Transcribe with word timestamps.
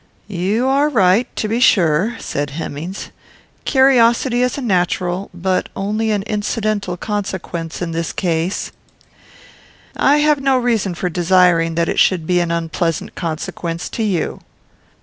"You 0.33 0.65
are 0.67 0.89
right, 0.89 1.27
to 1.35 1.47
be 1.47 1.59
sure," 1.59 2.17
said 2.19 2.49
Hemmings. 2.49 3.11
"Curiosity 3.65 4.41
is 4.41 4.57
a 4.57 4.61
natural, 4.63 5.29
but 5.31 5.69
only 5.75 6.09
an 6.09 6.23
incidental, 6.23 6.97
consequence 6.97 7.83
in 7.83 7.91
this 7.91 8.11
case. 8.11 8.71
I 9.95 10.17
have 10.17 10.41
no 10.41 10.57
reason 10.57 10.95
for 10.95 11.07
desiring 11.11 11.75
that 11.75 11.87
it 11.87 11.99
should 11.99 12.25
be 12.25 12.39
an 12.39 12.49
unpleasant 12.49 13.13
consequence 13.13 13.89
to 13.89 14.01
you." 14.01 14.41